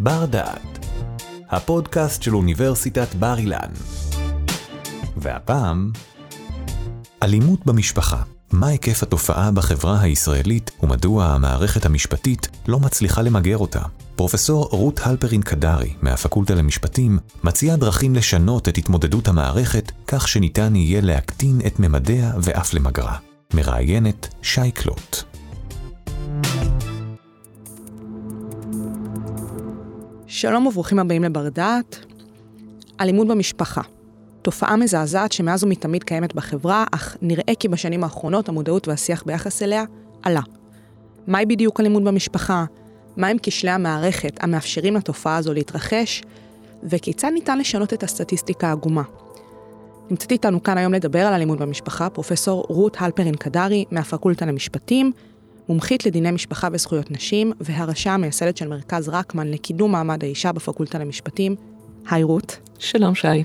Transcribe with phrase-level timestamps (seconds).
[0.00, 0.86] בר דעת,
[1.50, 3.70] הפודקאסט של אוניברסיטת בר אילן.
[5.16, 5.92] והפעם,
[7.22, 8.22] אלימות במשפחה.
[8.52, 13.82] מה היקף התופעה בחברה הישראלית ומדוע המערכת המשפטית לא מצליחה למגר אותה?
[14.16, 21.00] פרופסור רות הלפרין קדרי מהפקולטה למשפטים מציעה דרכים לשנות את התמודדות המערכת כך שניתן יהיה
[21.00, 23.16] להקטין את ממדיה ואף למגרה.
[23.54, 25.27] מראיינת שי קלוט.
[30.40, 31.98] שלום וברוכים הבאים לבר דעת.
[33.00, 33.80] אלימות במשפחה.
[34.42, 39.84] תופעה מזעזעת שמאז ומתמיד קיימת בחברה, אך נראה כי בשנים האחרונות המודעות והשיח ביחס אליה
[40.22, 40.40] עלה.
[41.26, 42.64] מהי בדיוק אלימות במשפחה?
[43.16, 46.22] מהם כשלי המערכת המאפשרים לתופעה הזו להתרחש?
[46.82, 49.02] וכיצד ניתן לשנות את הסטטיסטיקה העגומה?
[50.10, 55.12] נמצאת איתנו כאן היום לדבר על אלימות במשפחה פרופסור רות הלפרין קדרי מהפקולטה למשפטים,
[55.68, 61.54] מומחית לדיני משפחה וזכויות נשים, והראשה המייסדת של מרכז רקמן לקידום מעמד האישה בפקולטה למשפטים.
[62.10, 62.58] היי רות.
[62.78, 63.44] שלום שי.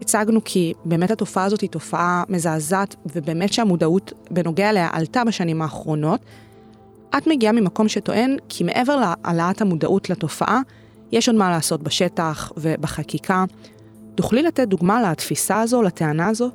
[0.00, 6.20] הצגנו כי באמת התופעה הזאת היא תופעה מזעזעת, ובאמת שהמודעות בנוגע אליה עלתה בשנים האחרונות.
[7.16, 10.60] את מגיעה ממקום שטוען כי מעבר להעלאת המודעות לתופעה,
[11.12, 13.44] יש עוד מה לעשות בשטח ובחקיקה.
[14.14, 16.50] תוכלי לתת דוגמה לתפיסה הזו, לטענה הזו?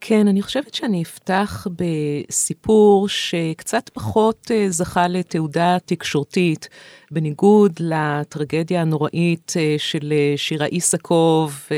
[0.00, 6.68] כן, אני חושבת שאני אפתח בסיפור שקצת פחות אה, זכה לתעודה תקשורתית,
[7.10, 11.68] בניגוד לטרגדיה הנוראית אה, של אה, שירה איסקוב,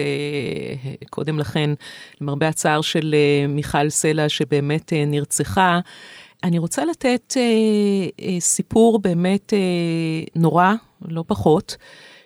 [1.10, 1.70] קודם לכן,
[2.20, 3.14] למרבה הצער של
[3.48, 5.80] מיכל סלע, שבאמת נרצחה.
[6.44, 7.34] אני רוצה לתת
[8.40, 9.52] סיפור באמת
[10.36, 10.72] נורא,
[11.08, 11.76] לא פחות.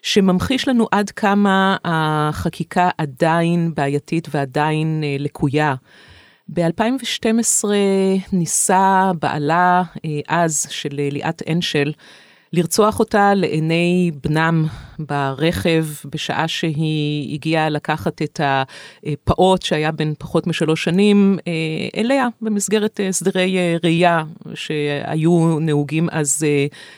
[0.02, 5.74] שממחיש לנו עד כמה החקיקה עדיין בעייתית ועדיין אה, לקויה.
[6.48, 7.64] ב-2012
[8.32, 11.92] ניסה בעלה אה, אז של ליאת אנשל
[12.52, 14.66] לרצוח אותה לעיני בנם
[14.98, 21.52] ברכב בשעה שהיא הגיעה לקחת את הפעוט שהיה בן פחות משלוש שנים אה,
[22.00, 24.24] אליה במסגרת הסדרי ראייה
[24.54, 26.46] שהיו נהוגים אז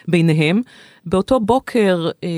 [0.09, 0.61] ביניהם.
[1.07, 2.29] באותו בוקר אה,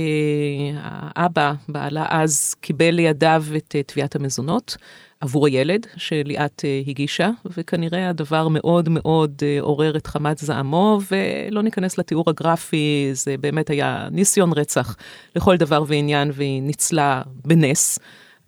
[0.82, 4.76] האבא, בעלה אז, קיבל לידיו את אה, תביעת המזונות
[5.20, 11.62] עבור הילד שליאת אה, הגישה, וכנראה הדבר מאוד מאוד אה, עורר את חמת זעמו, ולא
[11.62, 14.96] ניכנס לתיאור הגרפי, זה באמת היה ניסיון רצח
[15.36, 17.98] לכל דבר ועניין, והיא ניצלה בנס.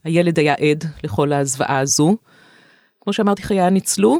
[0.05, 2.17] הילד היה עד לכל הזוועה הזו.
[3.01, 4.19] כמו שאמרתי, חייה ניצלו,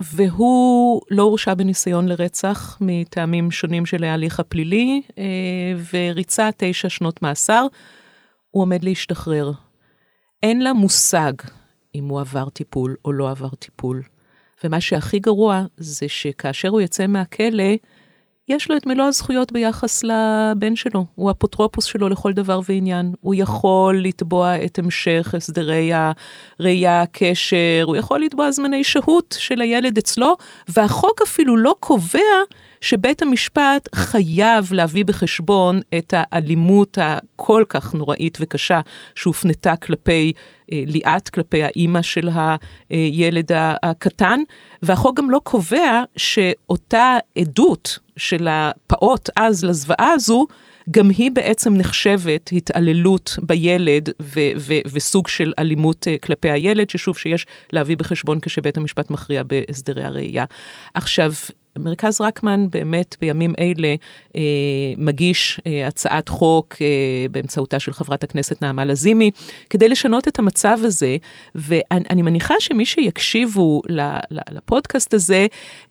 [0.00, 5.24] והוא לא הורשע בניסיון לרצח מטעמים שונים של ההליך הפלילי, אה,
[5.92, 7.66] וריצה תשע שנות מאסר.
[8.50, 9.52] הוא עומד להשתחרר.
[10.42, 11.32] אין לה מושג
[11.94, 14.02] אם הוא עבר טיפול או לא עבר טיפול.
[14.64, 17.74] ומה שהכי גרוע זה שכאשר הוא יצא מהכלא,
[18.48, 23.12] יש לו את מלוא הזכויות ביחס לבן שלו, הוא אפוטרופוס שלו לכל דבר ועניין.
[23.20, 29.98] הוא יכול לתבוע את המשך הסדרי הראייה, הקשר, הוא יכול לתבוע זמני שהות של הילד
[29.98, 30.36] אצלו,
[30.68, 32.18] והחוק אפילו לא קובע
[32.80, 38.80] שבית המשפט חייב להביא בחשבון את האלימות הכל כך נוראית וקשה
[39.14, 40.32] שהופנתה כלפי
[40.72, 42.28] אה, ליאת, כלפי האימא של
[42.90, 43.50] הילד
[43.82, 44.40] הקטן,
[44.82, 50.46] והחוק גם לא קובע שאותה עדות של הפעוט אז לזוועה הזו,
[50.90, 57.16] גם היא בעצם נחשבת התעללות בילד ו- ו- וסוג של אלימות uh, כלפי הילד, ששוב,
[57.16, 60.44] שיש להביא בחשבון כשבית המשפט מכריע בהסדרי הראייה.
[60.94, 61.32] עכשיו,
[61.84, 63.94] מרכז רקמן באמת בימים אלה
[64.36, 64.40] אה,
[64.96, 66.86] מגיש אה, הצעת חוק אה,
[67.30, 69.30] באמצעותה של חברת הכנסת נעמה לזימי,
[69.70, 71.16] כדי לשנות את המצב הזה,
[71.54, 73.82] ואני מניחה שמי שיקשיבו
[74.50, 75.46] לפודקאסט הזה,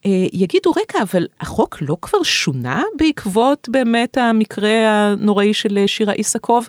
[0.05, 6.67] אה, יגידו, רגע, אבל החוק לא כבר שונה בעקבות באמת המקרה הנוראי של שירה איסקוב?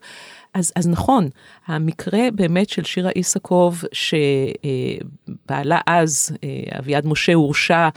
[0.55, 1.29] אז, אז נכון,
[1.67, 7.89] המקרה באמת של שירה איסקוב, שבעלה אז, אה, אביעד משה, הורשע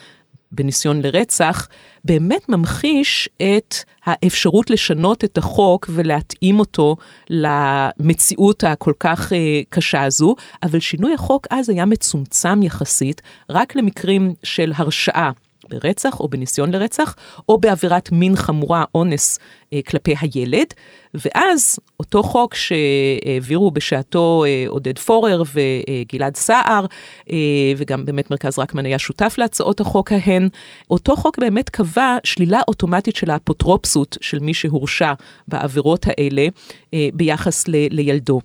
[0.53, 1.67] בניסיון לרצח,
[2.05, 3.75] באמת ממחיש את
[4.05, 6.95] האפשרות לשנות את החוק ולהתאים אותו
[7.29, 9.35] למציאות הכל כך uh,
[9.69, 15.31] קשה הזו, אבל שינוי החוק אז היה מצומצם יחסית, רק למקרים של הרשעה.
[15.69, 17.15] ברצח או בניסיון לרצח,
[17.49, 19.39] או בעבירת מין חמורה, אונס
[19.73, 20.67] אה, כלפי הילד.
[21.13, 26.85] ואז אותו חוק שהעבירו בשעתו אה, עודד פורר וגלעד סער,
[27.29, 27.37] אה,
[27.77, 30.47] וגם באמת מרכז רקמן היה שותף להצעות החוק ההן,
[30.91, 35.13] אותו חוק באמת קבע שלילה אוטומטית של האפוטרופסות של מי שהורשע
[35.47, 36.47] בעבירות האלה
[36.93, 38.41] אה, ביחס ל, לילדו.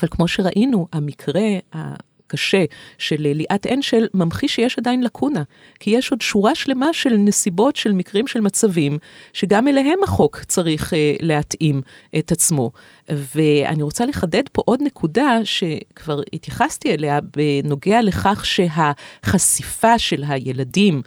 [0.00, 1.42] אבל כמו שראינו, המקרה
[2.34, 2.64] הקשה
[2.98, 5.42] של ליאת אנשל ממחיש שיש עדיין לקונה,
[5.80, 8.98] כי יש עוד שורה שלמה של נסיבות, של מקרים, של מצבים,
[9.32, 11.82] שגם אליהם החוק צריך uh, להתאים
[12.18, 12.70] את עצמו.
[13.08, 21.02] ואני רוצה לחדד פה עוד נקודה שכבר התייחסתי אליה בנוגע לכך שהחשיפה של הילדים,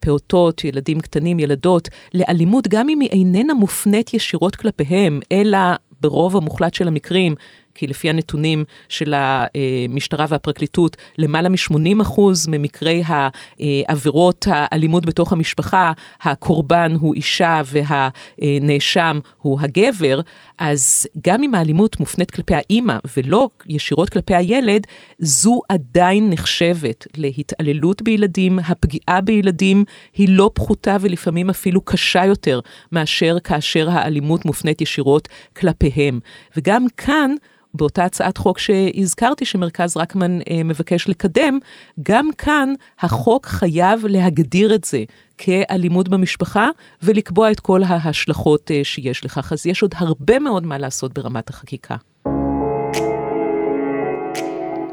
[0.00, 5.58] פעוטות, ילדים קטנים, ילדות, לאלימות, גם אם היא איננה מופנית ישירות כלפיהם, אלא
[6.00, 7.34] ברוב המוחלט של המקרים,
[7.80, 15.92] כי לפי הנתונים של המשטרה והפרקליטות, למעלה מ-80% ממקרי העבירות האלימות בתוך המשפחה,
[16.22, 20.20] הקורבן הוא אישה והנאשם הוא הגבר,
[20.58, 24.86] אז גם אם האלימות מופנית כלפי האימא ולא ישירות כלפי הילד,
[25.18, 28.58] זו עדיין נחשבת להתעללות בילדים.
[28.58, 29.84] הפגיעה בילדים
[30.14, 32.60] היא לא פחותה ולפעמים אפילו קשה יותר
[32.92, 36.20] מאשר כאשר האלימות מופנית ישירות כלפיהם.
[36.56, 37.34] וגם כאן,
[37.74, 41.58] באותה הצעת חוק שהזכרתי שמרכז רקמן אה, מבקש לקדם,
[42.02, 45.04] גם כאן החוק חייב להגדיר את זה
[45.38, 46.68] כאלימות במשפחה
[47.02, 49.52] ולקבוע את כל ההשלכות אה, שיש לכך.
[49.52, 51.96] אז יש עוד הרבה מאוד מה לעשות ברמת החקיקה.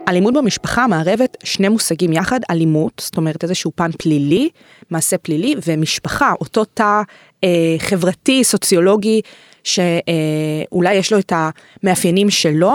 [0.08, 4.50] אלימות במשפחה מערבת שני מושגים יחד, אלימות, זאת אומרת איזשהו פן פלילי,
[4.90, 7.02] מעשה פלילי, ומשפחה, אותו תא
[7.44, 9.22] אה, חברתי, סוציולוגי,
[9.68, 12.74] שאולי יש לו את המאפיינים שלו,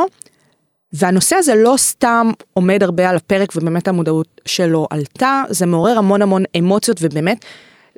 [0.92, 6.22] והנושא הזה לא סתם עומד הרבה על הפרק ובאמת המודעות שלו עלתה, זה מעורר המון
[6.22, 7.44] המון אמוציות ובאמת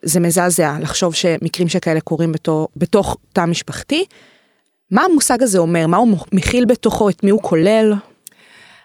[0.02, 4.04] זה מזעזע לחשוב שמקרים שכאלה קורים בתוך, בתוך תא משפחתי.
[4.90, 5.86] מה המושג הזה אומר?
[5.86, 7.08] מה הוא מכיל בתוכו?
[7.08, 7.94] את מי הוא כולל?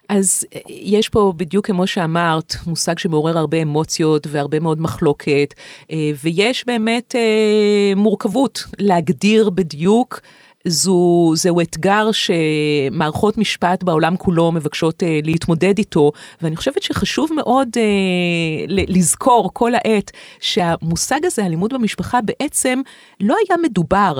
[0.09, 5.53] אז אה, יש פה בדיוק כמו שאמרת, מושג שמעורר הרבה אמוציות והרבה מאוד מחלוקת,
[5.91, 10.21] אה, ויש באמת אה, מורכבות להגדיר בדיוק.
[10.67, 16.11] זו, זהו אתגר שמערכות משפט בעולם כולו מבקשות אה, להתמודד איתו,
[16.41, 22.81] ואני חושבת שחשוב מאוד אה, לזכור כל העת שהמושג הזה, אלימות במשפחה, בעצם
[23.19, 24.19] לא היה מדובר.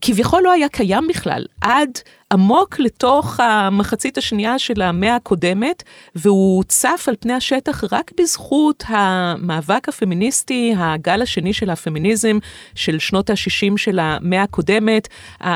[0.00, 1.90] כביכול לא היה קיים בכלל, עד
[2.32, 5.82] עמוק לתוך המחצית השנייה של המאה הקודמת,
[6.14, 12.38] והוא צף על פני השטח רק בזכות המאבק הפמיניסטי, הגל השני של הפמיניזם
[12.74, 15.08] של שנות ה-60 של המאה הקודמת.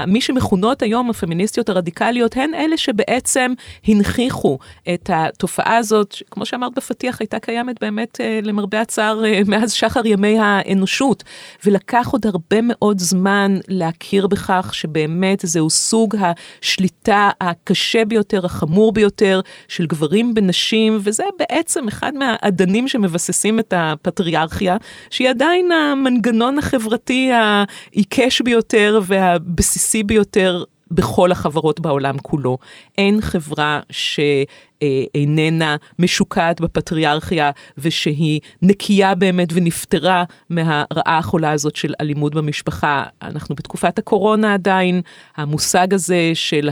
[0.06, 3.52] מי שמכונות היום הפמיניסטיות הרדיקליות הן אלה שבעצם
[3.86, 4.58] הנכיחו
[4.94, 10.06] את התופעה הזאת, כמו שאמרת בפתיח, הייתה קיימת באמת אה, למרבה הצער אה, מאז שחר
[10.06, 11.24] ימי האנושות,
[11.64, 16.32] ולקח עוד הרבה מאוד זמן להכיר בכך שבאמת זהו סוג ה...
[16.62, 24.76] השליטה הקשה ביותר, החמור ביותר של גברים בנשים, וזה בעצם אחד מהאדנים שמבססים את הפטריארכיה,
[25.10, 32.58] שהיא עדיין המנגנון החברתי העיקש ביותר והבסיסי ביותר בכל החברות בעולם כולו.
[32.98, 43.04] אין חברה שאיננה משוקעת בפטריארכיה ושהיא נקייה באמת ונפטרה מהרעה החולה הזאת של אלימות במשפחה.
[43.22, 45.00] אנחנו בתקופת הקורונה עדיין,
[45.36, 46.68] המושג הזה של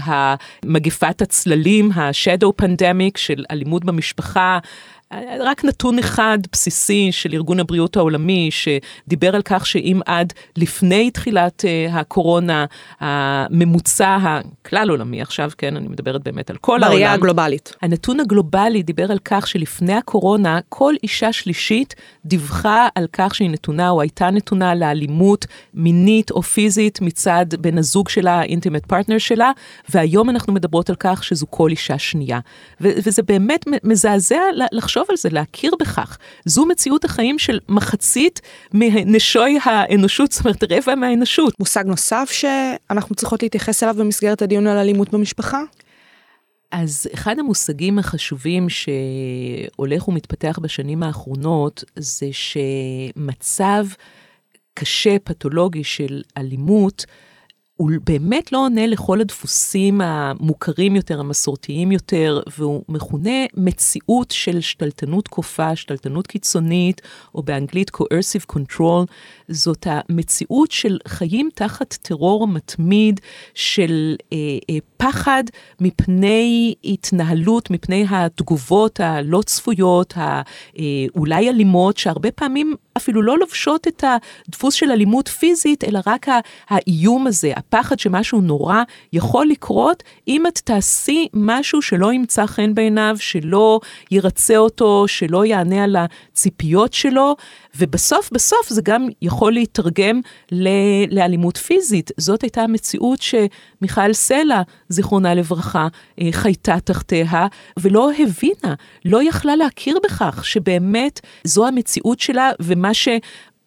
[0.65, 4.59] מגפת הצללים, ה-shadow pandemic של אלימות במשפחה,
[5.41, 11.65] רק נתון אחד בסיסי של ארגון הבריאות העולמי, שדיבר על כך שאם עד לפני תחילת
[11.65, 12.65] uh, הקורונה,
[13.01, 16.89] הממוצע הכלל עולמי, עכשיו כן, אני מדברת באמת על כל העולם.
[16.89, 17.77] בראייה הגלובלית.
[17.83, 21.95] הנתון הגלובלי דיבר על כך שלפני הקורונה, כל אישה שלישית
[22.25, 28.09] דיווחה על כך שהיא נתונה או הייתה נתונה לאלימות מינית או פיזית מצד בן הזוג
[28.09, 29.51] שלה, ה intimate partner שלה,
[29.89, 32.41] והיום אנחנו מדברות על כך שזו כל אישה שנייה.
[32.81, 34.41] וזה באמת מזעזע
[34.73, 34.96] לחשוב.
[34.97, 36.19] לחשוב על זה, להכיר בכך.
[36.45, 38.41] זו מציאות החיים של מחצית
[38.75, 41.61] מנשוי האנושות, זאת אומרת רבע מהאנושות.
[41.61, 45.63] מושג נוסף שאנחנו צריכות להתייחס אליו במסגרת הדיון על אלימות במשפחה?
[46.71, 53.87] אז אחד המושגים החשובים שהולך ומתפתח בשנים האחרונות זה שמצב
[54.75, 57.07] קשה, פתולוגי של אלימות,
[57.77, 65.29] הוא באמת לא עונה לכל הדפוסים המוכרים יותר, המסורתיים יותר, והוא מכונה מציאות של שתלטנות
[65.29, 67.03] כופה, שתלטנות קיצונית,
[67.35, 69.05] או באנגלית coercive control.
[69.49, 73.21] זאת המציאות של חיים תחת טרור מתמיד,
[73.55, 74.39] של אה,
[74.71, 75.45] אה, פחד
[75.81, 84.05] מפני התנהלות, מפני התגובות הלא צפויות, האולי אה, אלימות, שהרבה פעמים אפילו לא לובשות את
[84.49, 86.27] הדפוס של אלימות פיזית, אלא רק
[86.69, 88.83] האיום הזה, הפחד שמשהו נורא
[89.13, 93.81] יכול לקרות אם את תעשי משהו שלא ימצא חן בעיניו, שלא
[94.11, 97.37] ירצה אותו, שלא יענה על הציפיות שלו,
[97.77, 100.21] ובסוף בסוף זה גם יכול להתרגם
[100.53, 102.11] ל- לאלימות פיזית.
[102.17, 105.89] זאת הייתה המציאות שמיכל סלע, זיכרונה לברכה,
[106.21, 107.47] אה, חייתה תחתיה,
[107.79, 113.09] ולא הבינה, לא יכלה להכיר בכך שבאמת זו המציאות שלה, ומה ש...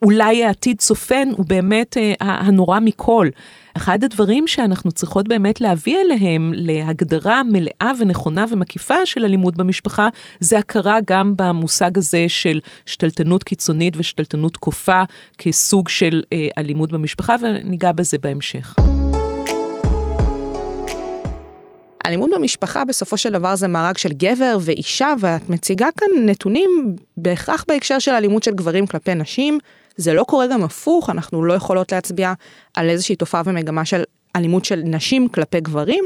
[0.01, 3.29] אולי העתיד צופן הוא באמת אה, הנורא מכל.
[3.77, 10.58] אחד הדברים שאנחנו צריכות באמת להביא אליהם להגדרה מלאה ונכונה ומקיפה של אלימות במשפחה, זה
[10.58, 15.03] הכרה גם במושג הזה של שתלטנות קיצונית ושתלטנות כופה
[15.38, 18.75] כסוג של אה, אלימות במשפחה, וניגע בזה בהמשך.
[22.06, 27.65] אלימות במשפחה בסופו של דבר זה מארג של גבר ואישה, ואת מציגה כאן נתונים בהכרח
[27.68, 29.60] בהקשר של אלימות של גברים כלפי נשים.
[30.00, 32.34] זה לא קורה גם הפוך, אנחנו לא יכולות להצביע
[32.74, 34.03] על איזושהי תופעה ומגמה של
[34.36, 36.03] אלימות של נשים כלפי גברים.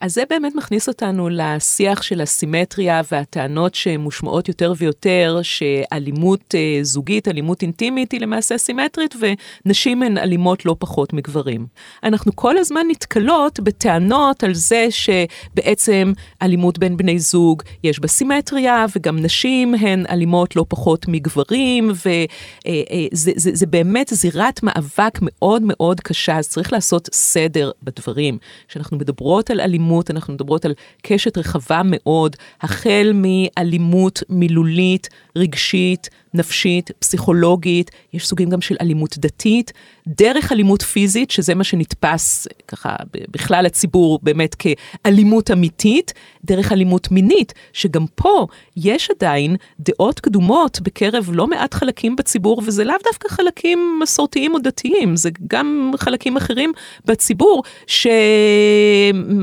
[0.00, 7.28] אז זה באמת מכניס אותנו לשיח של הסימטריה והטענות שמושמעות יותר ויותר, שאלימות אה, זוגית,
[7.28, 11.66] אלימות אינטימית היא למעשה סימטרית, ונשים הן אלימות לא פחות מגברים.
[12.02, 16.12] אנחנו כל הזמן נתקלות בטענות על זה שבעצם
[16.42, 22.26] אלימות בין בני זוג יש בה סימטריה, וגם נשים הן אלימות לא פחות מגברים, וזה
[22.66, 28.38] אה, אה, זה, זה באמת זירת מאבק מאוד מאוד קשה, אז צריך לעשות סדר בדברים.
[28.68, 36.08] כשאנחנו מדברות על אלימות, אלימות, אנחנו מדברות על קשת רחבה מאוד, החל מאלימות מילולית, רגשית,
[36.34, 39.72] נפשית, פסיכולוגית, יש סוגים גם של אלימות דתית,
[40.08, 42.96] דרך אלימות פיזית, שזה מה שנתפס ככה
[43.30, 46.12] בכלל הציבור באמת כאלימות אמיתית,
[46.44, 48.46] דרך אלימות מינית, שגם פה
[48.76, 54.58] יש עדיין דעות קדומות בקרב לא מעט חלקים בציבור, וזה לאו דווקא חלקים מסורתיים או
[54.58, 56.72] דתיים, זה גם חלקים אחרים
[57.04, 57.62] בציבור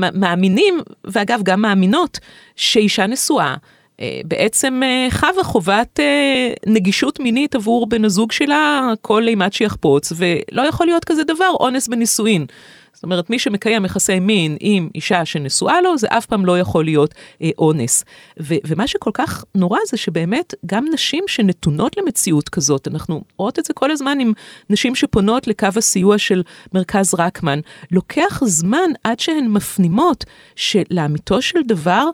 [0.04, 2.18] שמאמינים, ואגב גם מאמינות,
[2.56, 3.56] שאישה נשואה, אה,
[4.24, 10.62] בעצם אה, חווה חובת אה, נגישות מינית עבור בן הזוג שלה כל אימת שיחפוץ, ולא
[10.62, 12.46] יכול להיות כזה דבר, אונס בנישואין.
[12.92, 16.84] זאת אומרת, מי שמקיים יחסי מין עם אישה שנשואה לו, זה אף פעם לא יכול
[16.84, 18.04] להיות אה, אונס.
[18.40, 23.64] ו- ומה שכל כך נורא זה שבאמת גם נשים שנתונות למציאות כזאת, אנחנו רואות את
[23.64, 24.32] זה כל הזמן עם
[24.70, 26.42] נשים שפונות לקו הסיוע של
[26.74, 27.60] מרכז רקמן,
[27.90, 30.24] לוקח זמן עד שהן מפנימות
[30.56, 32.04] שלאמיתו של דבר,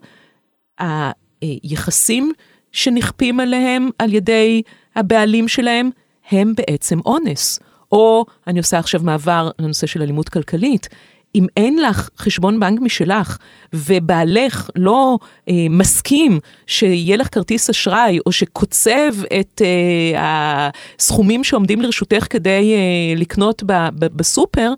[1.42, 2.32] היחסים
[2.72, 4.62] שנכפים עליהם על ידי
[4.96, 5.90] הבעלים שלהם
[6.30, 7.60] הם בעצם אונס.
[7.92, 10.88] או אני עושה עכשיו מעבר לנושא של אלימות כלכלית.
[11.34, 13.38] אם אין לך חשבון בנק משלך
[13.72, 15.18] ובעלך לא
[15.48, 23.20] אה, מסכים שיהיה לך כרטיס אשראי או שקוצב את אה, הסכומים שעומדים לרשותך כדי אה,
[23.20, 24.72] לקנות ב, ב, בסופר,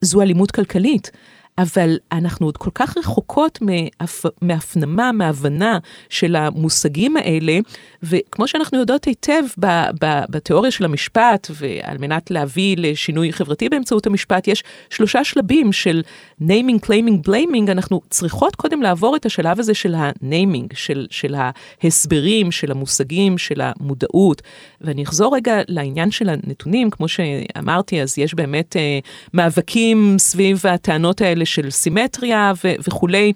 [0.00, 1.10] זו אלימות כלכלית.
[1.58, 4.24] אבל אנחנו עוד כל כך רחוקות מהפ...
[4.42, 7.58] מהפנמה, מהבנה של המושגים האלה,
[8.02, 9.66] וכמו שאנחנו יודעות היטב ב...
[10.04, 10.20] ב...
[10.28, 16.02] בתיאוריה של המשפט, ועל מנת להביא לשינוי חברתי באמצעות המשפט, יש שלושה שלבים של
[16.42, 22.52] naming, claiming, blaming, אנחנו צריכות קודם לעבור את השלב הזה של ה-naming, של, של ההסברים,
[22.52, 24.42] של המושגים, של המודעות.
[24.80, 28.98] ואני אחזור רגע לעניין של הנתונים, כמו שאמרתי, אז יש באמת אה,
[29.34, 31.43] מאבקים סביב הטענות האלה.
[31.44, 32.52] האלה של סימטריה
[32.88, 33.32] וכולי.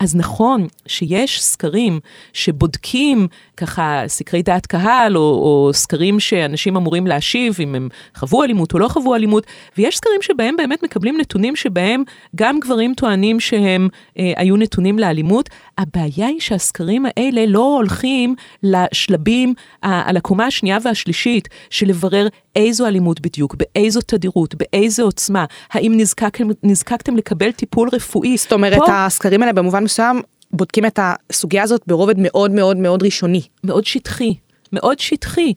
[0.00, 2.00] אז נכון שיש סקרים
[2.32, 3.26] שבודקים
[3.56, 8.78] ככה סקרי דעת קהל, או, או סקרים שאנשים אמורים להשיב אם הם חוו אלימות או
[8.78, 9.46] לא חוו אלימות,
[9.78, 12.02] ויש סקרים שבהם באמת מקבלים נתונים שבהם
[12.36, 13.88] גם גברים טוענים שהם
[14.18, 15.48] אה, היו נתונים לאלימות.
[15.78, 23.20] הבעיה היא שהסקרים האלה לא הולכים לשלבים על הקומה השנייה והשלישית של לברר איזו אלימות
[23.20, 28.36] בדיוק, באיזו תדירות, באיזו עוצמה, האם נזקק, נזקקתם לקבל טיפול רפואי.
[28.36, 29.06] זאת אומרת, פה...
[29.06, 33.42] הסקרים האלה במובן מסוים בודקים את הסוגיה הזאת ברובד מאוד מאוד מאוד ראשוני.
[33.64, 34.34] מאוד שטחי,
[34.72, 35.52] מאוד שטחי.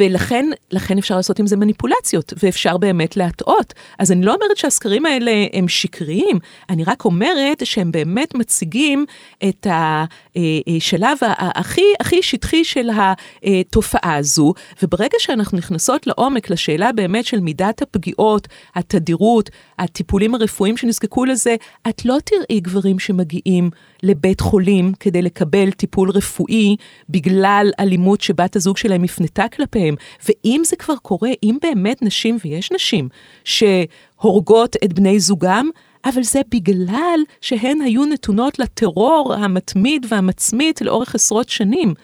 [0.00, 3.74] ולכן לכן אפשר לעשות עם זה מניפולציות, ואפשר באמת להטעות.
[3.98, 6.38] אז אני לא אומרת שהסקרים האלה הם שקריים,
[6.70, 9.04] אני רק אומרת שהם באמת מציגים
[9.48, 17.40] את השלב הכי הכי שטחי של התופעה הזו, וברגע שאנחנו נכנסות לעומק לשאלה באמת של
[17.40, 21.56] מידת הפגיעות, התדירות, הטיפולים הרפואיים שנזקקו לזה,
[21.88, 23.70] את לא תראי גברים שמגיעים
[24.02, 26.76] לבית חולים כדי לקבל טיפול רפואי
[27.08, 29.71] בגלל אלימות שבת הזוג שלהם הפנתה כלפי.
[29.72, 29.94] כלפיהם.
[30.28, 33.08] ואם זה כבר קורה, אם באמת נשים, ויש נשים,
[33.44, 35.70] שהורגות את בני זוגם,
[36.04, 41.94] אבל זה בגלל שהן היו נתונות לטרור המתמיד והמצמית לאורך עשרות שנים,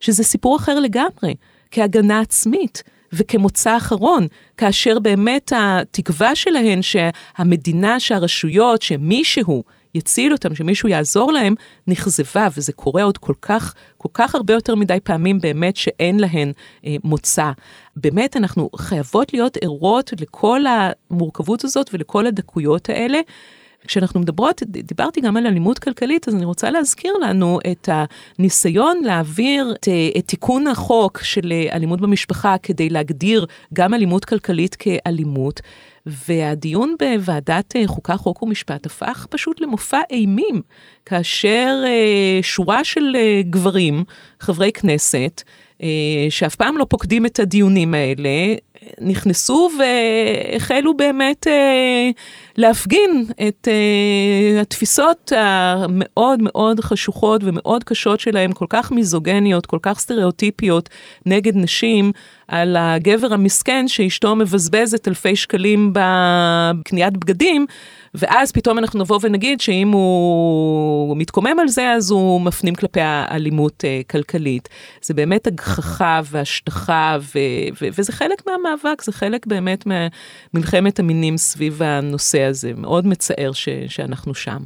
[0.00, 1.34] שזה סיפור אחר לגמרי,
[1.70, 2.82] כהגנה עצמית.
[3.16, 9.64] וכמוצא אחרון, כאשר באמת התקווה שלהן שהמדינה, שהרשויות, שמישהו
[9.94, 11.54] יציל אותם, שמישהו יעזור להם,
[11.86, 16.52] נכזבה, וזה קורה עוד כל כך, כל כך הרבה יותר מדי פעמים באמת שאין להן
[16.86, 17.50] אה, מוצא.
[17.96, 23.20] באמת, אנחנו חייבות להיות ערות לכל המורכבות הזאת ולכל הדקויות האלה.
[23.86, 29.74] כשאנחנו מדברות, דיברתי גם על אלימות כלכלית, אז אני רוצה להזכיר לנו את הניסיון להעביר
[29.76, 29.88] את,
[30.18, 35.60] את תיקון החוק של אלימות במשפחה כדי להגדיר גם אלימות כלכלית כאלימות.
[36.06, 40.62] והדיון בוועדת חוקה, חוק ומשפט הפך פשוט למופע אימים,
[41.06, 44.04] כאשר אה, שורה של אה, גברים,
[44.40, 45.42] חברי כנסת,
[45.82, 48.54] אה, שאף פעם לא פוקדים את הדיונים האלה,
[49.00, 52.10] נכנסו והחלו באמת אה,
[52.56, 59.98] להפגין את אה, התפיסות המאוד מאוד חשוכות ומאוד קשות שלהם, כל כך מיזוגניות, כל כך
[59.98, 60.88] סטריאוטיפיות
[61.26, 62.12] נגד נשים,
[62.48, 67.66] על הגבר המסכן שאשתו מבזבזת אלפי שקלים בקניית בגדים.
[68.14, 73.84] ואז פתאום אנחנו נבוא ונגיד שאם הוא מתקומם על זה, אז הוא מפנים כלפי האלימות
[73.84, 74.68] uh, כלכלית.
[75.02, 77.38] זה באמת הגחכה והשטחה, ו-
[77.80, 79.84] ו- וזה חלק מהמאבק, זה חלק באמת
[80.54, 82.72] ממלחמת המינים סביב הנושא הזה.
[82.76, 84.62] מאוד מצער ש- שאנחנו שם.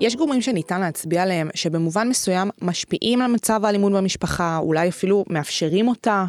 [0.00, 5.88] יש גורמים שניתן להצביע עליהם שבמובן מסוים משפיעים על מצב האלימות במשפחה, אולי אפילו מאפשרים
[5.88, 6.24] אותה?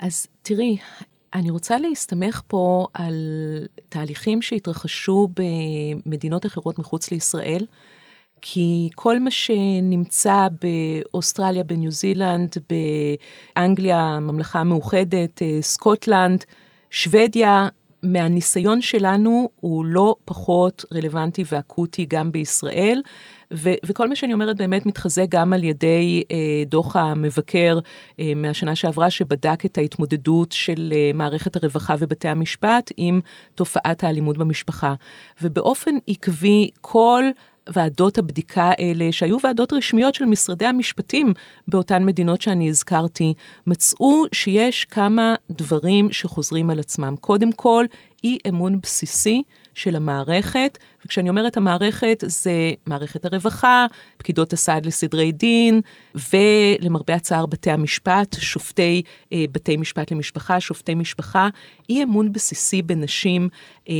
[0.00, 0.76] אז תראי,
[1.34, 3.14] אני רוצה להסתמך פה על
[3.88, 5.28] תהליכים שהתרחשו
[6.06, 7.66] במדינות אחרות מחוץ לישראל,
[8.42, 12.54] כי כל מה שנמצא באוסטרליה, בניו זילנד,
[13.56, 16.44] באנגליה, הממלכה המאוחדת, אה, סקוטלנד,
[16.90, 17.68] שוודיה,
[18.02, 23.02] מהניסיון שלנו הוא לא פחות רלוונטי ואקוטי גם בישראל.
[23.54, 27.78] ו- וכל מה שאני אומרת באמת מתחזק גם על ידי אה, דוח המבקר
[28.20, 33.20] אה, מהשנה שעברה, שבדק את ההתמודדות של אה, מערכת הרווחה ובתי המשפט עם
[33.54, 34.94] תופעת האלימות במשפחה.
[35.42, 37.24] ובאופן עקבי, כל
[37.68, 41.32] ועדות הבדיקה האלה, שהיו ועדות רשמיות של משרדי המשפטים
[41.68, 43.34] באותן מדינות שאני הזכרתי,
[43.66, 47.14] מצאו שיש כמה דברים שחוזרים על עצמם.
[47.20, 47.84] קודם כל,
[48.24, 49.42] אי אמון בסיסי
[49.74, 52.52] של המערכת, וכשאני אומרת המערכת, זה
[52.86, 55.80] מערכת הרווחה, פקידות הסעד לסדרי דין,
[56.32, 61.48] ולמרבה הצער בתי המשפט, שופטי אה, בתי משפט למשפחה, שופטי משפחה,
[61.88, 63.48] אי אמון בסיסי בנשים.
[63.88, 63.94] אה,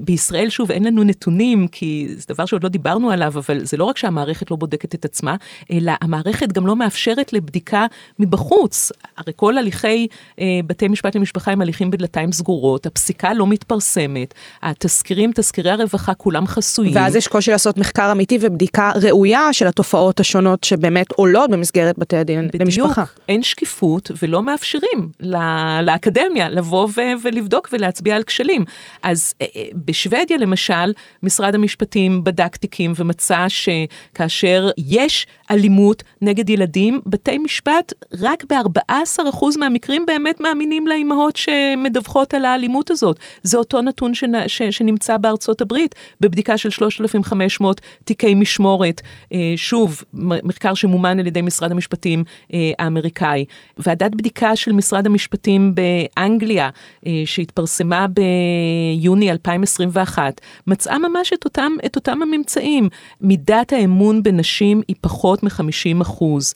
[0.00, 3.84] בישראל, שוב, אין לנו נתונים, כי זה דבר שעוד לא דיברנו עליו, אבל זה לא
[3.84, 5.36] רק שהמערכת לא בודקת את עצמה,
[5.70, 7.86] אלא המערכת גם לא מאפשרת לבדיקה
[8.18, 8.92] מבחוץ.
[9.16, 10.06] הרי כל הליכי
[10.40, 16.46] אה, בתי משפט למשפחה הם הליכים בדלתיים סגורות, הפסיקה לא מתפרסמת, התזכירים, תזכירי הרווחה, כולם
[16.46, 16.96] חסויים.
[16.96, 22.16] ואז יש קושי לעשות מחקר אמיתי ובדיקה ראויה של התופעות השונות שבאמת עולות במסגרת בתי
[22.16, 23.02] הדין בדיוק, למשפחה.
[23.02, 28.64] בדיוק, אין שקיפות ולא מאפשרים לה, לאקדמיה לבוא ו- ולבדוק ולהצביע על כשלים.
[29.02, 37.00] אז אה, אה, בשוודיה למשל, משרד המשפטים בדק תיקים ומצא שכאשר יש אלימות נגד ילדים,
[37.06, 43.18] בתי משפט רק ב-14% מהמקרים באמת מאמינים לאימהות שמדווחות על האלימות הזאת.
[43.42, 49.00] זה אותו נתון שנ- ש- שנמצא בארצות הברית, בבדיקה של 3,500 תיקי משמורת.
[49.32, 53.44] אה, שוב, מחקר שמומן על ידי משרד המשפטים אה, האמריקאי.
[53.78, 56.70] ועדת בדיקה של משרד המשפטים באנגליה,
[57.06, 62.88] אה, שהתפרסמה ביוני 2021, מצאה ממש את אותם, את אותם הממצאים.
[63.20, 66.54] מידת האמון בנשים היא פחות מ-50 אחוז.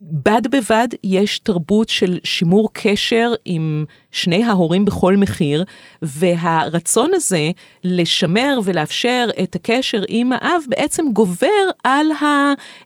[0.00, 5.64] בד בבד יש תרבות של שימור קשר עם שני ההורים בכל מחיר,
[6.02, 7.50] והרצון הזה
[7.84, 11.46] לשמר ולאפשר את הקשר עם האב בעצם גובר
[11.84, 12.24] על ה...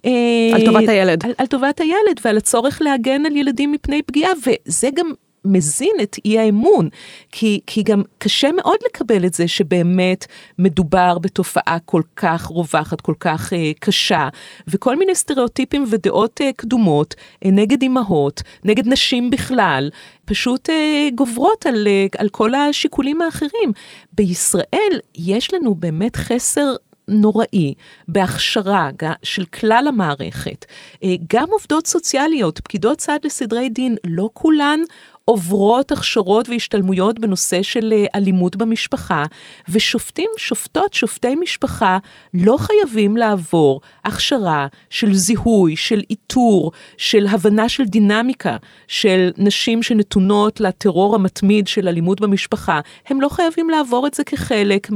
[0.04, 0.11] אה,
[0.54, 1.24] על טובת הילד.
[1.24, 5.12] על, על טובת הילד ועל הצורך להגן על ילדים מפני פגיעה, וזה גם
[5.44, 6.88] מזין את אי האמון,
[7.33, 10.26] כי, כי גם קשה מאוד לקבל את זה שבאמת
[10.59, 14.29] מדובר בתופעה כל כך רווחת, כל כך אה, קשה,
[14.68, 19.90] וכל מיני סטריאוטיפים ודעות אה, קדומות אה, נגד אימהות, נגד נשים בכלל,
[20.24, 23.72] פשוט אה, גוברות על, אה, על כל השיקולים האחרים.
[24.12, 26.74] בישראל יש לנו באמת חסר
[27.11, 27.74] נוראי
[28.09, 28.90] בהכשרה
[29.22, 30.64] של כלל המערכת.
[31.05, 34.81] אה, גם עובדות סוציאליות, פקידות סעד לסדרי דין, לא כולן
[35.30, 39.24] עוברות הכשרות והשתלמויות בנושא של אה, אלימות במשפחה,
[39.68, 41.98] ושופטים, שופטות, שופטי משפחה,
[42.34, 48.56] לא חייבים לעבור הכשרה של זיהוי, של איתור, של הבנה של דינמיקה,
[48.88, 52.80] של נשים שנתונות לטרור המתמיד של אלימות במשפחה.
[53.08, 54.90] הם לא חייבים לעבור את זה כחלק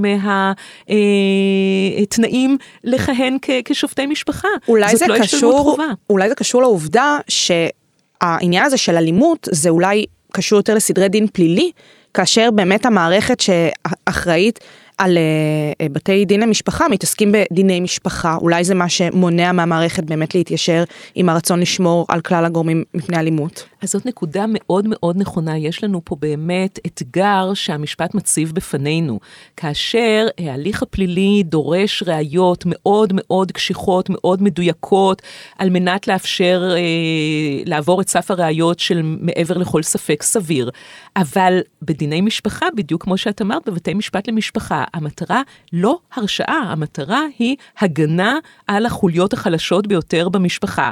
[1.95, 4.49] מהתנאים אה, לכהן כשופטי משפחה.
[4.69, 5.77] אולי זה לא קשור,
[6.11, 11.71] אולי זה קשור לעובדה שהעניין הזה של אלימות זה אולי קשור יותר לסדרי דין פלילי,
[12.15, 14.61] כאשר באמת המערכת שאחראית
[14.99, 20.85] על uh, בתי דין למשפחה, מתעסקים בדיני משפחה, אולי זה מה שמונע מהמערכת באמת להתיישר
[21.15, 23.65] עם הרצון לשמור על כלל הגורמים מפני אלימות.
[23.83, 29.21] אז זאת נקודה מאוד מאוד נכונה, יש לנו פה באמת אתגר שהמשפט מציב בפנינו,
[29.57, 35.23] כאשר ההליך הפלילי דורש ראיות מאוד מאוד קשיחות, מאוד מדויקות,
[35.59, 36.81] על מנת לאפשר אה,
[37.65, 40.71] לעבור את סף הראיות של מעבר לכל ספק סביר.
[41.17, 45.43] אבל בדיני משפחה, בדיוק כמו שאת אמרת, בבתי משפט למשפחה, המטרה
[45.73, 50.91] לא הרשעה, המטרה היא הגנה על החוליות החלשות ביותר במשפחה.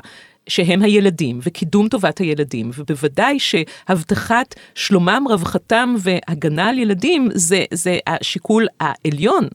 [0.48, 8.66] שהם הילדים, וקידום טובת הילדים, ובוודאי שהבטחת שלומם, רווחתם והגנה על ילדים זה, זה השיקול
[8.81, 9.48] העליון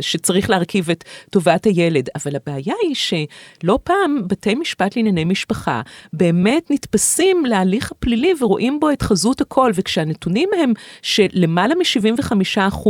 [0.00, 2.08] שצריך להרכיב את טובת הילד.
[2.14, 5.80] אבל הבעיה היא שלא פעם בתי משפט לענייני משפחה
[6.12, 12.88] באמת נתפסים להליך הפלילי ורואים בו את חזות הכל, וכשהנתונים הם שלמעלה מ-75%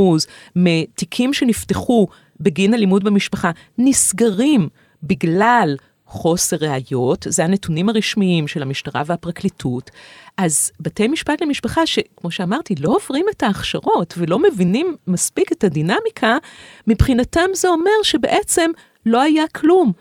[0.56, 2.06] מתיקים שנפתחו
[2.40, 4.68] בגין אלימות במשפחה נסגרים
[5.02, 5.76] בגלל
[6.10, 9.90] חוסר ראיות, זה הנתונים הרשמיים של המשטרה והפרקליטות,
[10.36, 16.38] אז בתי משפט למשפחה, שכמו שאמרתי, לא עוברים את ההכשרות ולא מבינים מספיק את הדינמיקה,
[16.86, 18.70] מבחינתם זה אומר שבעצם
[19.06, 19.92] לא היה כלום.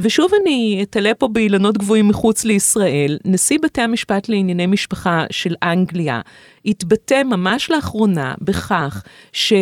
[0.00, 6.20] ושוב אני אתלה פה באילנות גבוהים מחוץ לישראל, נשיא בתי המשפט לענייני משפחה של אנגליה
[6.64, 9.02] התבטא ממש לאחרונה בכך
[9.32, 9.52] ש...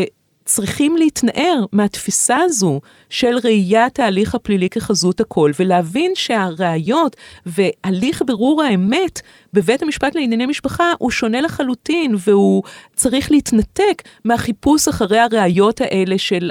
[0.46, 2.80] צריכים להתנער מהתפיסה הזו
[3.10, 9.20] של ראיית ההליך הפלילי כחזות הכל, ולהבין שהראיות והליך בירור האמת
[9.52, 12.62] בבית המשפט לענייני משפחה הוא שונה לחלוטין, והוא
[12.94, 16.50] צריך להתנתק מהחיפוש אחרי הראיות האלה של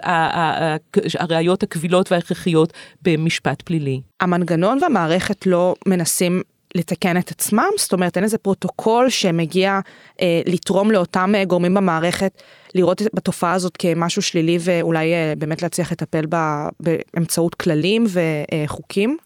[1.20, 4.02] הראיות הקבילות וההכרחיות במשפט פלילי.
[4.20, 6.42] המנגנון והמערכת לא מנסים
[6.76, 7.70] לתקן את עצמם?
[7.78, 9.80] זאת אומרת, אין איזה פרוטוקול שמגיע
[10.22, 12.44] אה, לתרום לאותם אה, גורמים במערכת
[12.76, 19.18] לראות בתופעה הזאת כמשהו שלילי ואולי אה, באמת להצליח לטפל בה באמצעות כללים וחוקים?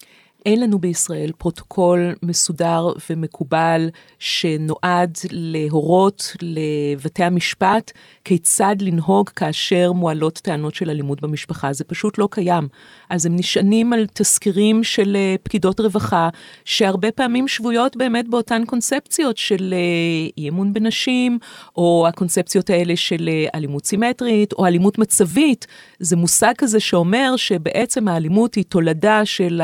[0.45, 7.91] אין לנו בישראל פרוטוקול מסודר ומקובל שנועד להורות לבתי המשפט
[8.23, 11.73] כיצד לנהוג כאשר מועלות טענות של אלימות במשפחה.
[11.73, 12.67] זה פשוט לא קיים.
[13.09, 16.29] אז הם נשענים על תזכירים של אה, פקידות רווחה,
[16.65, 21.39] שהרבה פעמים שבויות באמת באותן קונספציות של אה, אי אמון בנשים,
[21.77, 25.67] או הקונספציות האלה של אה, אלימות סימטרית, או אלימות מצבית.
[25.99, 29.61] זה מושג כזה שאומר שבעצם האלימות היא תולדה של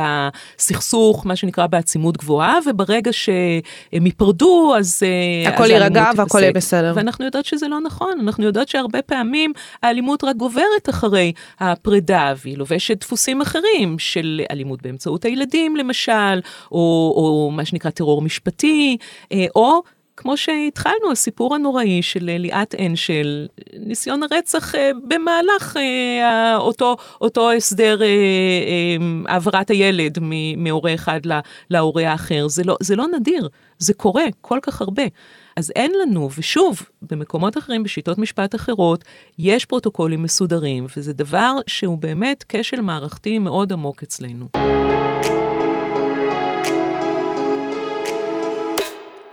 [0.66, 5.04] הסכסוך, מה שנקרא בעצימות גבוהה, וברגע שהם ייפרדו, אז...
[5.48, 6.94] הכל יירגע והכל יהיה בסדר.
[6.96, 12.58] ואנחנו יודעות שזה לא נכון, אנחנו יודעות שהרבה פעמים האלימות רק גוברת אחרי הפרידה, והיא
[12.58, 16.40] לובשת דפוסים אחרים של אלימות באמצעות הילדים למשל,
[16.72, 18.98] או, או מה שנקרא טרור משפטי,
[19.32, 19.82] אה, או
[20.18, 23.48] כמו שהתחלנו, הסיפור הנוראי של ליאת אנשל,
[23.80, 28.00] ניסיון הרצח אה, במהלך אה, אותו, אותו הסדר
[29.28, 30.18] העברת הילד
[30.58, 31.20] מהורה אחד
[31.70, 32.48] להורה האחר.
[32.48, 33.50] זה לא, זה לא נדיר,
[33.80, 35.04] זה קורה כל כך הרבה.
[35.56, 39.04] אז אין לנו, ושוב, במקומות אחרים, בשיטות משפט אחרות,
[39.40, 44.48] יש פרוטוקולים מסודרים, וזה דבר שהוא באמת כשל מערכתי מאוד עמוק אצלנו.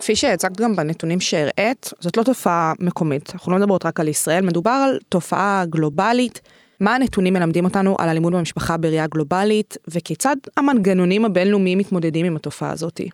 [0.02, 4.44] כפי שהצגת גם בנתונים שהראית, זאת לא תופעה מקומית, אנחנו לא מדברות רק על ישראל,
[4.44, 6.40] מדובר על תופעה גלובלית.
[6.80, 12.70] מה הנתונים מלמדים אותנו על אלימות במשפחה בראייה גלובלית, וכיצד המנגנונים הבינלאומיים מתמודדים עם התופעה
[12.70, 13.08] הזאתי?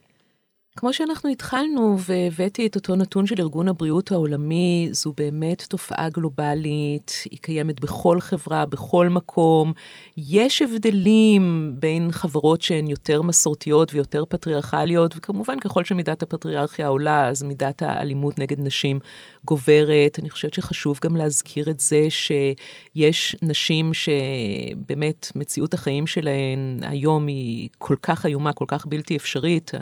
[0.81, 7.13] כמו שאנחנו התחלנו והבאתי את אותו נתון של ארגון הבריאות העולמי, זו באמת תופעה גלובלית,
[7.31, 9.73] היא קיימת בכל חברה, בכל מקום.
[10.17, 17.43] יש הבדלים בין חברות שהן יותר מסורתיות ויותר פטריארכליות, וכמובן ככל שמידת הפטריארכיה עולה, אז
[17.43, 18.99] מידת האלימות נגד נשים
[19.45, 20.19] גוברת.
[20.19, 27.69] אני חושבת שחשוב גם להזכיר את זה שיש נשים שבאמת מציאות החיים שלהן היום היא
[27.79, 29.73] כל כך איומה, כל כך בלתי אפשרית.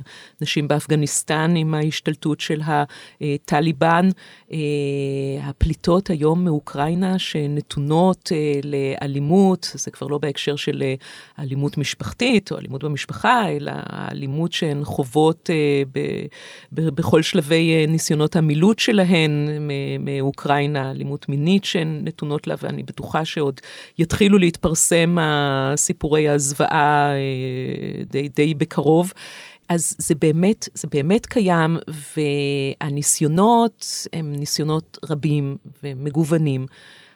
[0.41, 0.86] נשים באפריקה.
[0.87, 4.09] באפגניסטן עם ההשתלטות של הטליבן,
[5.43, 8.33] הפליטות היום מאוקראינה שנתונות
[8.65, 10.83] לאלימות, זה כבר לא בהקשר של
[11.39, 15.51] אלימות משפחתית או אלימות במשפחה, אלא האלימות שהן חוות
[16.73, 19.49] בכל שלבי ניסיונות המילוט שלהן
[20.01, 23.61] מאוקראינה, אלימות מינית שהן נתונות לה, ואני בטוחה שעוד
[23.99, 29.13] יתחילו להתפרסם הסיפורי הזוועה אה, די, די בקרוב.
[29.69, 31.77] אז זה באמת, זה באמת קיים,
[32.17, 36.67] והניסיונות הם ניסיונות רבים ומגוונים.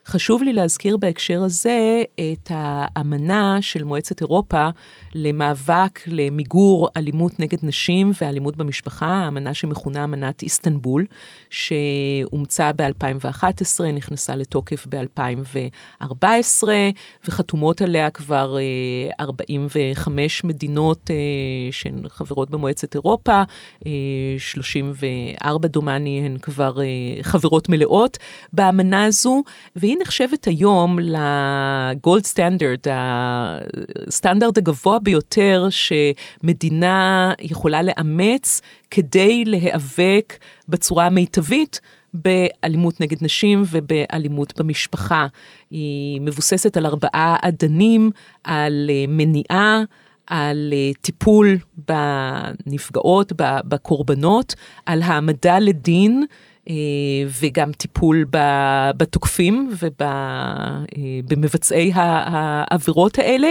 [0.07, 4.69] חשוב לי להזכיר בהקשר הזה את האמנה של מועצת אירופה
[5.15, 11.07] למאבק למיגור אלימות נגד נשים ואלימות במשפחה, האמנה שמכונה אמנת איסטנבול,
[11.51, 16.69] שאומצה ב-2011, נכנסה לתוקף ב-2014,
[17.29, 18.57] וחתומות עליה כבר
[19.21, 21.17] 45 אה, מדינות אה,
[21.71, 23.43] שהן חברות במועצת אירופה,
[24.39, 26.79] 34 אה, דומני הן כבר
[27.23, 28.19] חברות מלאות
[28.53, 29.43] באמנה הזו,
[29.77, 41.81] והיא נחשבת היום לגולד סטנדרט, הסטנדרט הגבוה ביותר שמדינה יכולה לאמץ כדי להיאבק בצורה המיטבית
[42.15, 45.27] באלימות נגד נשים ובאלימות במשפחה.
[45.71, 48.11] היא מבוססת על ארבעה אדנים,
[48.45, 49.83] על אה, מניעה,
[50.27, 54.55] על אה, טיפול בנפגעות, בקורבנות,
[54.87, 56.25] על העמדה לדין.
[56.69, 56.75] אה,
[57.41, 58.25] וגם טיפול
[58.97, 59.71] בתוקפים
[61.29, 63.51] ובמבצעי אה, העבירות האלה,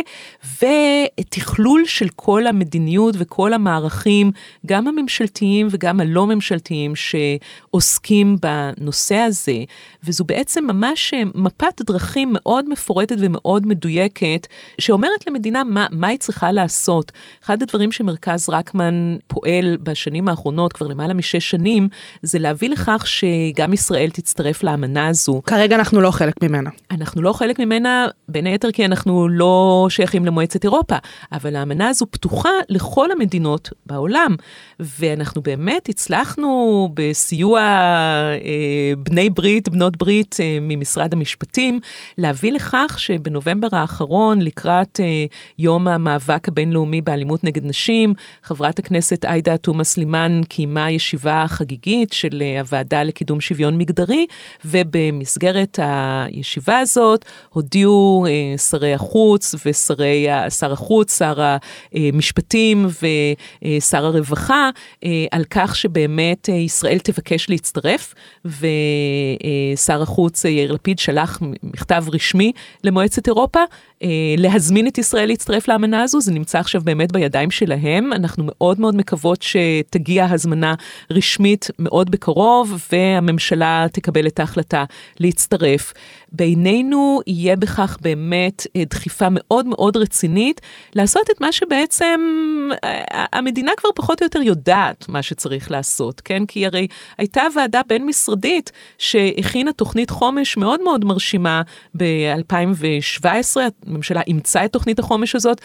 [1.19, 4.31] ותכלול של כל המדיניות וכל המערכים,
[4.65, 9.63] גם הממשלתיים וגם הלא ממשלתיים, שעוסקים בנושא הזה,
[10.03, 14.47] וזו בעצם ממש מפת דרכים מאוד מפורטת ומאוד מדויקת,
[14.81, 17.11] שאומרת למדינה מה, מה היא צריכה לעשות.
[17.43, 21.89] אחד הדברים שמרכז רקמן פועל בשנים האחרונות, כבר למעלה משש שנים,
[22.21, 25.41] זה להביא לכך שגם ישראל תצטרף לאמנה הזו.
[25.45, 26.69] כרגע אנחנו לא חלק ממנה.
[26.91, 30.95] אנחנו לא חלק ממנה, בין היתר כי אנחנו לא שייכים למועצת אירופה,
[31.31, 34.35] אבל האמנה הזו פתוחה לכל המדינות בעולם,
[34.79, 41.79] ואנחנו באמת הצלחנו בסיוע אה, בני ברית, בנות ברית אה, ממשרד המשפטים,
[42.17, 45.25] להביא לכך שבנובמבר האחרון, לקראת אה,
[45.59, 52.41] יום המאבק הבינלאומי באלימות נגד נשים, חברת הכנסת עאידה תומא סלימאן קיימה ישיבה חגיגית של
[52.41, 54.25] אה, הוועדה הוועדה לקידום שוויון מגדרי,
[54.65, 61.55] ובמסגרת הישיבה הזאת הודיעו אה, שרי החוץ ושרי, שר החוץ, שר
[61.93, 64.69] המשפטים ושר הרווחה
[65.03, 68.13] אה, על כך שבאמת ישראל תבקש להצטרף,
[68.45, 72.51] ושר החוץ יאיר לפיד שלח מכתב רשמי
[72.83, 73.59] למועצת אירופה
[74.03, 78.13] אה, להזמין את ישראל להצטרף לאמנה הזו, זה נמצא עכשיו באמת בידיים שלהם.
[78.13, 80.73] אנחנו מאוד מאוד מקוות שתגיע הזמנה
[81.11, 84.83] רשמית מאוד בקרוב, והממשלה תקבל את ההחלטה
[85.19, 85.93] להצטרף.
[86.31, 90.61] בינינו יהיה בכך באמת אה, דחיפה מאוד מאוד רצינית
[90.93, 92.19] לעשות את מה שבעצם
[92.83, 96.45] אה, המדינה כבר פחות או יותר יודעת מה שצריך לעשות, כן?
[96.45, 96.87] כי הרי
[97.17, 101.61] הייתה ועדה בין-משרדית שהכינה תוכנית חומש מאוד מאוד מרשימה
[101.97, 105.61] ב-2017, הממשלה אימצה את תוכנית החומש הזאת,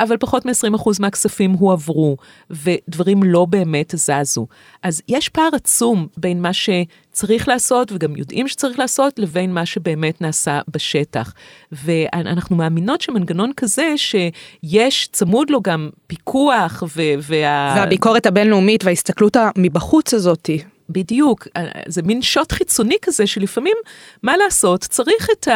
[0.00, 2.16] אבל פחות מ-20% מהכספים הועברו,
[2.50, 4.46] ודברים לא באמת זזו.
[4.82, 10.20] אז יש פער עצום בין מה שצריך לעשות, וגם יודעים שצריך לעשות, לבין מה שבאמת
[10.20, 11.32] נעשה בשטח.
[11.72, 17.74] ואנחנו מאמינות שמנגנון כזה, שיש צמוד לו גם פיקוח, וה...
[17.76, 20.62] והביקורת הבינלאומית וההסתכלות מבחוץ הזאתי.
[20.92, 23.76] בדיוק, אה, זה מין שוט חיצוני כזה שלפעמים,
[24.22, 25.48] מה לעשות, צריך את,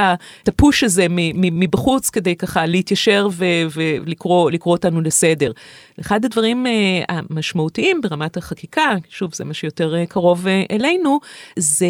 [0.48, 3.28] הפוש הזה מבחוץ כדי ככה להתיישר
[3.74, 5.52] ולקרוא אותנו לסדר.
[6.00, 11.20] אחד הדברים uh, המשמעותיים ברמת החקיקה, שוב, זה מה שיותר uh, קרוב אלינו,
[11.56, 11.86] זה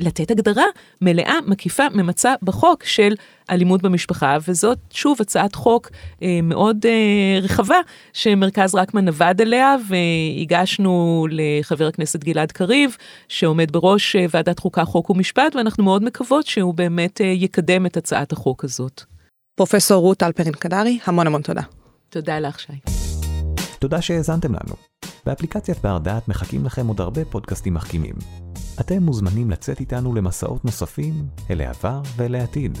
[0.00, 0.64] לתת הגדרה
[1.00, 3.14] מלאה, מקיפה, ממצה בחוק של
[3.50, 5.90] אלימות במשפחה, וזאת שוב הצעת חוק
[6.22, 7.76] אה, מאוד אה, רחבה
[8.12, 12.96] שמרכז רקמן עבד עליה, והגשנו לחבר הכנסת גלעד קריב,
[13.28, 17.96] שעומד בראש אה, ועדת חוקה, חוק ומשפט, ואנחנו מאוד מקוות שהוא באמת אה, יקדם את
[17.96, 19.02] הצעת החוק הזאת.
[19.56, 21.62] פרופסור רות אלפרין קדרי, המון המון תודה.
[22.08, 22.72] תודה לך, שי.
[23.78, 24.74] תודה שהאזנתם לנו.
[25.26, 28.14] באפליקציית בר דעת מחכים לכם עוד הרבה פודקאסטים מחכימים.
[28.80, 31.14] אתם מוזמנים לצאת איתנו למסעות נוספים
[31.50, 32.78] אל העבר ואל העתיד.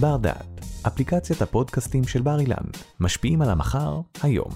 [0.00, 2.66] בר דעת, אפליקציית הפודקאסטים של בר אילן,
[3.00, 4.50] משפיעים על המחר, היום.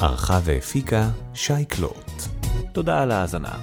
[0.00, 2.12] ערכה והפיקה שי קלוט.
[2.72, 3.58] תודה על ההאזנה.